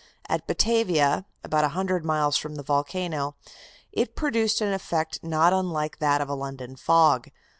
At 0.27 0.47
Batavia, 0.47 1.27
about 1.43 1.63
a 1.63 1.67
hundred 1.77 2.03
miles 2.03 2.35
from 2.35 2.55
the 2.55 2.63
volcano, 2.63 3.35
it 3.91 4.15
produced 4.15 4.59
an 4.59 4.73
effect 4.73 5.23
not 5.23 5.53
unlike 5.53 5.99
that 5.99 6.21
of 6.21 6.27
a 6.27 6.33
London 6.33 6.75
fog. 6.75 7.29